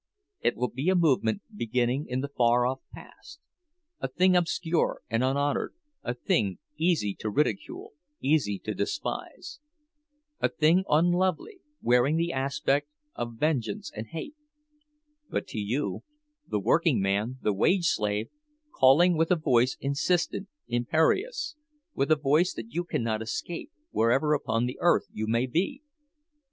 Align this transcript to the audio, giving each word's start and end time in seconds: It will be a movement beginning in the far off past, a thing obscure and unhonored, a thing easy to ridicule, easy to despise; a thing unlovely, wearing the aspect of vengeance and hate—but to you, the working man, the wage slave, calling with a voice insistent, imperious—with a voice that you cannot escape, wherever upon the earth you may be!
It 0.39 0.57
will 0.57 0.69
be 0.71 0.89
a 0.89 0.95
movement 0.95 1.43
beginning 1.55 2.07
in 2.07 2.21
the 2.21 2.27
far 2.27 2.65
off 2.65 2.81
past, 2.91 3.39
a 3.99 4.07
thing 4.07 4.35
obscure 4.35 5.01
and 5.11 5.23
unhonored, 5.23 5.75
a 6.01 6.15
thing 6.15 6.57
easy 6.75 7.13
to 7.19 7.29
ridicule, 7.29 7.91
easy 8.19 8.57
to 8.65 8.73
despise; 8.73 9.59
a 10.39 10.49
thing 10.49 10.85
unlovely, 10.89 11.59
wearing 11.83 12.17
the 12.17 12.33
aspect 12.33 12.87
of 13.13 13.35
vengeance 13.37 13.91
and 13.95 14.07
hate—but 14.07 15.45
to 15.45 15.59
you, 15.59 16.01
the 16.47 16.59
working 16.59 16.99
man, 16.99 17.37
the 17.43 17.53
wage 17.53 17.85
slave, 17.85 18.31
calling 18.75 19.15
with 19.15 19.29
a 19.29 19.35
voice 19.35 19.77
insistent, 19.79 20.47
imperious—with 20.67 22.09
a 22.09 22.15
voice 22.15 22.53
that 22.55 22.73
you 22.73 22.83
cannot 22.83 23.21
escape, 23.21 23.71
wherever 23.91 24.33
upon 24.33 24.65
the 24.65 24.77
earth 24.81 25.05
you 25.13 25.27
may 25.27 25.45
be! 25.45 25.83